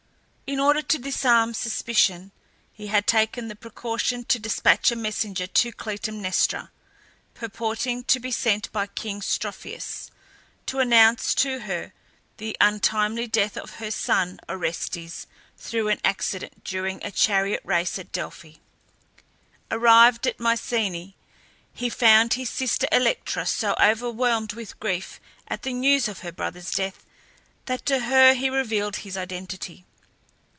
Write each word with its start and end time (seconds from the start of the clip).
In 0.53 0.59
order 0.59 0.81
to 0.81 0.97
disarm 0.99 1.53
suspicion 1.53 2.31
he 2.73 2.87
had 2.87 3.07
taken 3.07 3.47
the 3.47 3.55
precaution 3.55 4.25
to 4.25 4.37
despatch 4.37 4.91
a 4.91 4.97
messenger 4.97 5.47
to 5.47 5.71
Clytemnestra, 5.71 6.71
purporting 7.33 8.03
to 8.03 8.19
be 8.19 8.31
sent 8.31 8.69
by 8.73 8.87
king 8.87 9.21
Strophius, 9.21 10.11
to 10.65 10.79
announce 10.79 11.33
to 11.35 11.59
her 11.61 11.93
the 12.35 12.57
untimely 12.59 13.27
death 13.27 13.55
of 13.55 13.75
her 13.75 13.89
son 13.91 14.41
Orestes 14.49 15.25
through 15.57 15.87
an 15.87 16.01
accident 16.03 16.65
during 16.65 17.01
a 17.01 17.11
chariot 17.11 17.61
race 17.63 17.97
at 17.97 18.11
Delphi. 18.11 18.55
Arrived 19.71 20.27
at 20.27 20.37
Mycenae, 20.41 21.15
he 21.73 21.89
found 21.89 22.33
his 22.33 22.49
sister 22.49 22.89
Electra 22.91 23.45
so 23.45 23.73
overwhelmed 23.81 24.51
with 24.51 24.81
grief 24.81 25.21
at 25.47 25.61
the 25.63 25.71
news 25.71 26.09
of 26.09 26.19
her 26.19 26.31
brother's 26.33 26.71
death 26.71 27.05
that 27.67 27.85
to 27.85 27.99
her 28.01 28.33
he 28.33 28.49
revealed 28.49 28.97
his 28.97 29.15
identity. 29.15 29.85